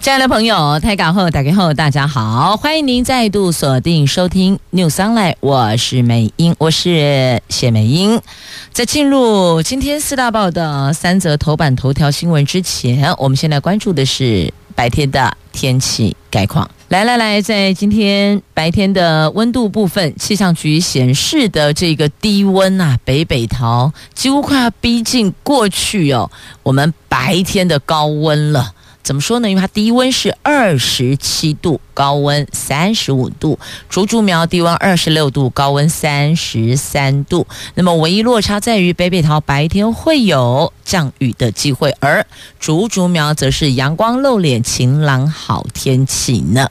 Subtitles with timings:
[0.00, 8.18] 亲爱的朋友，台港后打开后，大家好，欢迎您再度锁定收听 News Online，我是美英，我是谢美英。
[8.72, 16.70] 在进入今天四大报的三则头版头条新闻之前，我们先来关注的是白天的天气概况。
[16.88, 26.30] 来来来，在今天白天的温度部分，气象局显示的这个低温啊，北北桃几乎快要逼近过去哦，
[26.62, 28.72] 我们白天的高温了。
[29.02, 29.48] 怎么说呢？
[29.48, 37.46] 因为它低温是二十七度，高温三十五度；竹竹苗低温二十六度，高温三十三度。
[37.74, 42.24] 那么唯一落差在于北北桃白天会有降雨的机会，而
[42.58, 46.68] 竹竹苗则是阳光露脸，晴朗好天气呢。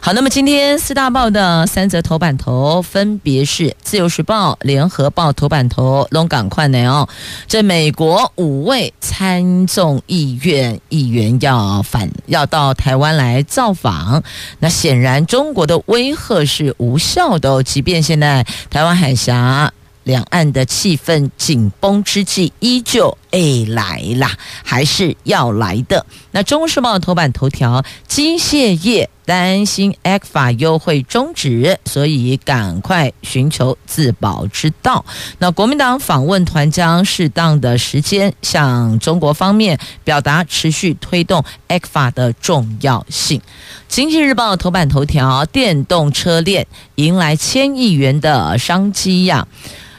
[0.00, 7.08] 好，那么今天四大报的三则头版头分别是《自由时报》、《联合报》头版头龙港快内哦，
[7.48, 11.71] 这美国五位参众议院议员要。
[11.80, 14.22] 反要到台湾来造访，
[14.58, 17.62] 那显然中国的威吓是无效的哦。
[17.62, 24.30] 即便现在台湾海峡两岸的气氛紧绷之际，依旧诶来啦，
[24.62, 26.06] 还是要来的。
[26.30, 29.10] 那《中时报》头版头条：机械业。
[29.24, 35.04] 担心 ECFA 优惠终止，所以赶快寻求自保之道。
[35.38, 43.40] 那国民党访问团将适当的时间向中国方面表达持续推动 ECFA 的重要性。
[43.86, 49.46] 经济日报头版头条：电动车链迎来千亿元的商机呀！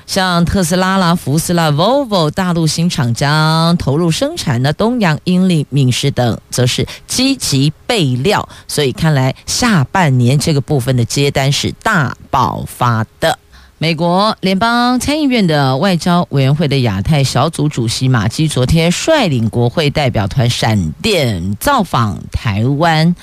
[0.06, 13.40] 像特斯拉啦、福斯啦、Volvo 大陆新厂将投入生产的东洋、英利、敏实等，则是积极备料，所以看来下半年这个部分的接单是大爆发的。
[13.80, 23.13] 美国联邦参议院的外交委员会的亚太小组主席马基昨天率领国会代表团闪电造访台湾。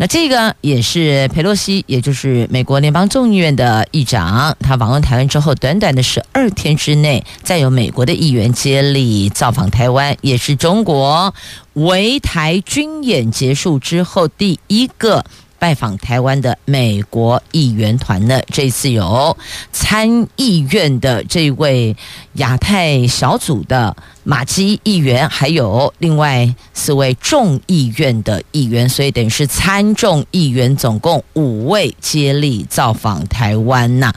[0.00, 11.34] 那这个也是裴洛西，也就是美国联邦众议院的议长，他访问台湾之后，短短的十二天之内，再有美国的议员接力造访台湾，也是中国
[11.74, 15.22] 围台军演结束之后第一个。
[15.58, 19.36] 拜访台湾的美国议员团呢，这次有
[19.70, 21.94] 参议院的这位
[22.36, 34.12] 亚太小组的马基议员，还有另外四位众议院的议员，所以等于是参众议员总共五位接力造访台湾呐。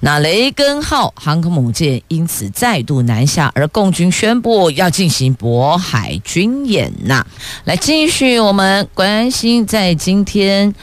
[0.00, 7.26] 那雷根号航空母舰因此再度南下，而共军宣布要进行渤海军演呐。
[7.64, 10.74] 来继续我们关心在今天。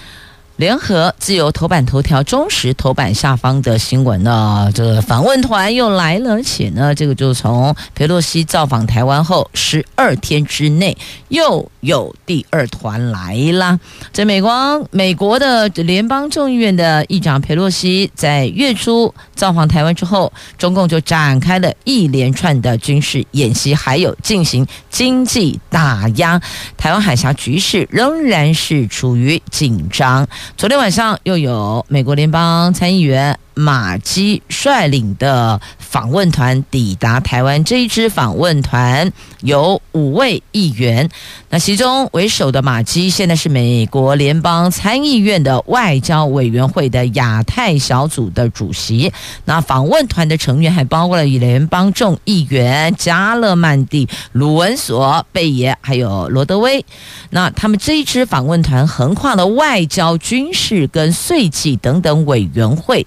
[0.58, 13.78] 联合自由头版头条，中时头版下方的新闻呢，这个访问团又来了，而且呢，这个就从佩洛西造访台湾后十二天之内，又有第二团来啦。
[14.14, 26.42] 在美国，美国的联邦众议院的议长佩洛西在月初造访台湾之后，中共就展开了一连串的军事演习，还有进行经济打压，
[26.78, 30.26] 台湾海峡局势仍然是处于紧张。
[30.58, 39.12] 昨天晚上又有美国联邦参议员马基率领的访问团抵达台湾，这一支访问团
[39.42, 41.10] 有五位议员，
[41.50, 49.12] 那其中为首的马基现在是美国联邦参议院的外交委员会的亚太小组的主席。
[49.46, 56.86] 那访问团的成员还包括了联邦众议员加勒曼蒂、鲁文索、贝爷，还有罗德威。
[57.30, 63.06] 那他们这一支访问团横跨了外交、军事跟税计等等委员会。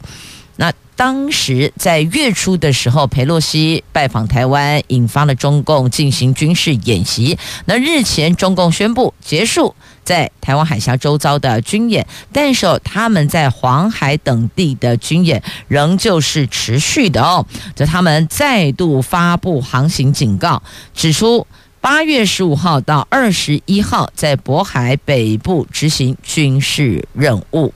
[0.60, 7.38] 那当时在月初的时候，裴洛西拜访台湾，引发了中共进行军事演习。
[7.66, 17.46] 那日前中共宣布结束在台湾海峡周遭的军演，但是他们在黄海等地的军演仍旧是持续的哦。
[17.76, 20.60] 这他们再度发布航行警告，
[20.92, 21.46] 指出
[21.80, 27.72] 八月十五号到二十一号在渤海北部执行军事任务。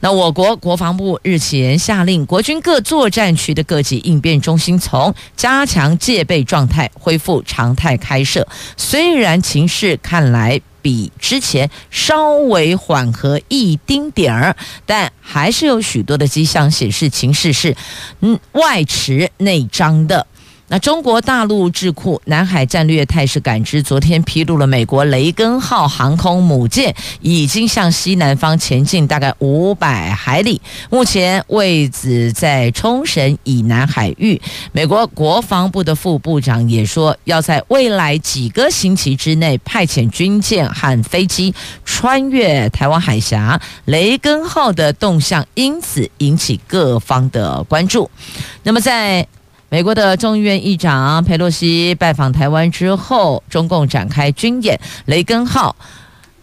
[0.00, 8.46] 那我国国防部日前下令，国军各作战区的各级应变中心从加强戒备状态恢复常态开设。
[8.76, 14.56] 虽然情势看来比之前稍微缓和一丁点儿，
[14.86, 17.76] 但还是有许多的迹象显示情势是
[18.20, 20.24] 嗯外弛内张的。
[20.70, 30.60] 那中国大陆智库南海战略态势感知昨天披露了美国雷根号航空母舰已经向西南方前进大概五百海里，
[30.90, 34.40] 目前位置在冲绳以南海域。
[34.72, 41.54] 美国国防部的副部长也说，要在未来几个星期之内派遣军舰和飞机
[41.84, 43.58] 穿越台湾海峡。
[43.86, 48.10] 雷根号的动向因此引起各方的关注。
[48.62, 49.26] 那么在
[49.70, 55.76] 美国的众议院议长佩洛西拜访台湾之后，中共展开军演，雷根号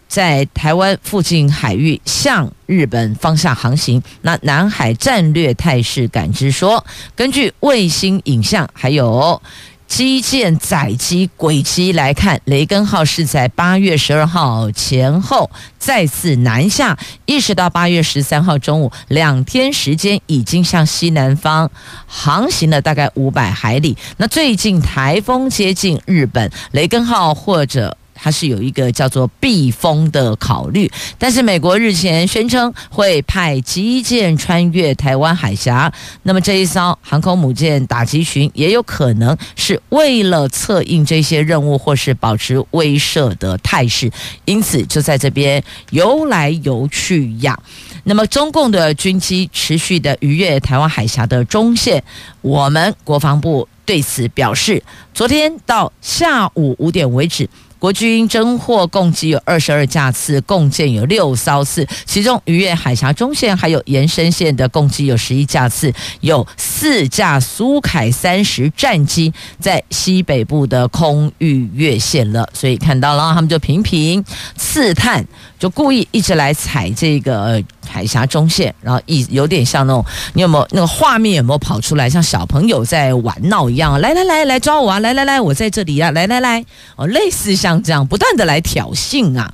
[0.06, 4.00] 在台湾附近海域向日本方向航行。
[4.22, 6.86] 那南海战略态势感知说，
[7.16, 9.42] 根据卫星影像还有。
[9.86, 21.70] 基建载机轨迹来看，雷根号是在八月十二号前后再次南下，一直到八月十三号中午，两天时间已经向西南方
[22.06, 23.96] 航行了大概五百海里。
[24.16, 27.96] 那最近台风接近日本，雷根号或者。
[28.18, 35.92] 它是有一个叫做避风的考虑，但是美国日前宣称会派机舰穿越台湾海峡，
[36.22, 44.10] 那么这一艘航空母舰打击群也有可能是为了策应这些任务或是保持威慑的态势，
[44.46, 47.56] 因此就在这边游来游去呀。
[48.04, 52.02] 那么中共的军机持续的逾越台湾海峡的中线，
[52.40, 54.82] 我们国防部对此表示，
[55.12, 57.48] 昨天到下午五点为止。
[57.86, 74.24] 国军侦获共计有二十二架次，共建有六艘次，其中逾越海峡中线还有延伸线的共计有十一架次，有四架苏凯三十战机在西北部的空域越线了，所以看到了他们就频频
[74.56, 75.24] 刺探，
[75.56, 80.04] 就故意一直来踩这个海峡中线，然后一有点像那种，
[80.34, 86.64] 你有没有那个画面有没有跑出来，像小朋友在玩闹一样，来来来来抓我啊，来来来我在这里啊，来来来
[86.96, 87.76] 哦，类似像。
[87.86, 89.52] 这样不断的来挑衅啊！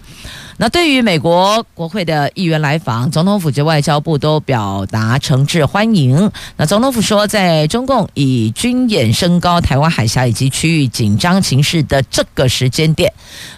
[0.56, 6.30] 那对于美国国会的议员来访，总统府及外交部都表达诚挚欢迎。
[6.56, 13.12] 那总统府说，在中共以军演升高台湾海峡以及区域紧张情势的这个时间点，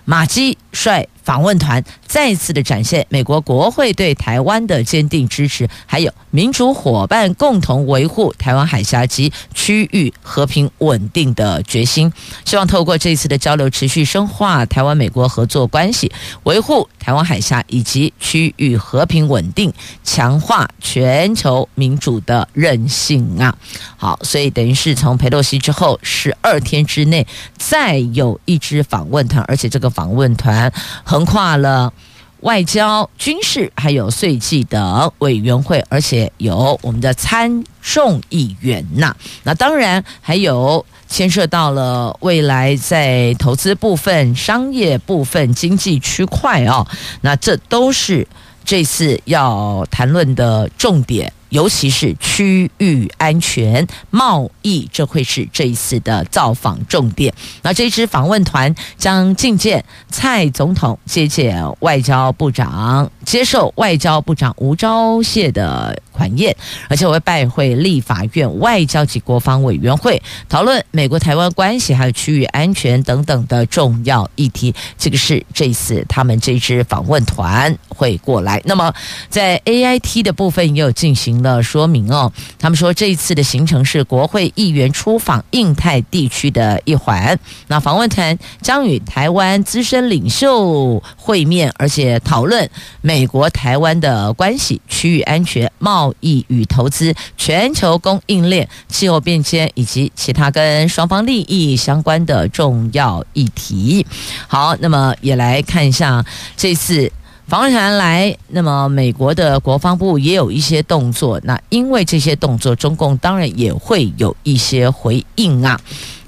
[0.05, 12.12] 马基率访问团再次的展现美国国会对台湾的坚定支持，还有民主伙伴共同维护台湾海峡及区域和平稳定的决心。
[12.44, 16.12] 希望透过这次的交流，持续深化台湾美国合作关系，
[16.43, 19.73] 维护台湾海峡以及区域和平稳定，
[20.05, 23.56] 强化全球民主的韧性啊！
[23.97, 27.26] 好，所以等于是从佩洛西之后十二天之内，
[27.56, 30.71] 再有一支访问团，而且这个访问团。
[31.14, 31.93] 横跨了
[32.40, 39.14] 外交、军事，还有税计等委员会，而且有我们的参众议员呐。
[39.44, 46.84] 那当然还有牵涉到了未来在投资部分、商业部分、经济区块哦。
[47.20, 48.26] 那这都是
[48.64, 51.32] 这次要谈论的重点。
[51.54, 57.32] 尤其是区域安全、贸易，这会是这一次的造访重点。
[57.62, 66.56] 那这支访问团将觐见蔡总统，接见外交部长，接受外交部长吴钊燮的款宴，
[66.88, 74.75] 而且会拜会立法院外交及国防委员会，讨论美国台湾关系还有区域安全等等的重要议题。
[74.99, 78.61] 这个是这一次他们这支访问团会过来。
[78.64, 78.92] 那么
[79.30, 81.43] 在 AIT 的部分也有进行。
[81.44, 87.38] 的说明哦，他们说这一次的行程是国会议员出访印太地区的一环。
[87.68, 92.68] 那访问团将与台湾资深领袖会面，而且讨论
[93.02, 104.06] 美国台湾的关系、区域安全、贸易与投资、全球供应链、气候变迁以及其他跟双方利益相关的重要议题。
[104.48, 106.24] 好，那么也来看一下
[106.56, 107.12] 这次。
[107.46, 111.38] 访问团来，那么美国的国防部也有一些动作。
[111.44, 115.78] 那因为这些动作，中共当然也会有一些回应啊。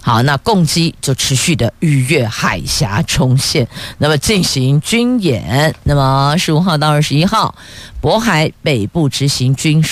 [0.02, 3.66] 好，那共机就持续的逾越海峡重线，
[3.98, 5.74] 那么进行军演。
[5.82, 7.52] 那么十五号到二十一号，
[8.00, 9.82] 渤海北部执行军。